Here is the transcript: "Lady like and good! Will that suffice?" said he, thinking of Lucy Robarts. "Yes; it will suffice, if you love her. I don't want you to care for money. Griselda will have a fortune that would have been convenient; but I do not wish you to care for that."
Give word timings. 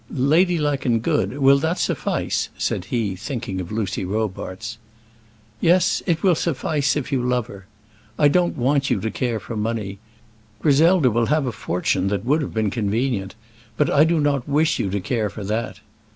"Lady 0.09 0.57
like 0.57 0.83
and 0.83 1.03
good! 1.03 1.37
Will 1.37 1.59
that 1.59 1.77
suffice?" 1.77 2.49
said 2.57 2.85
he, 2.85 3.15
thinking 3.15 3.61
of 3.61 3.71
Lucy 3.71 4.03
Robarts. 4.03 4.79
"Yes; 5.59 6.01
it 6.07 6.23
will 6.23 6.33
suffice, 6.33 6.95
if 6.95 7.11
you 7.11 7.21
love 7.21 7.45
her. 7.45 7.67
I 8.17 8.27
don't 8.27 8.57
want 8.57 8.89
you 8.89 8.99
to 8.99 9.11
care 9.11 9.39
for 9.39 9.55
money. 9.55 9.99
Griselda 10.59 11.11
will 11.11 11.27
have 11.27 11.45
a 11.45 11.51
fortune 11.51 12.07
that 12.07 12.25
would 12.25 12.41
have 12.41 12.51
been 12.51 12.71
convenient; 12.71 13.35
but 13.77 13.91
I 13.91 14.03
do 14.03 14.19
not 14.19 14.49
wish 14.49 14.79
you 14.79 14.89
to 14.89 14.99
care 15.01 15.29
for 15.29 15.43
that." 15.43 15.81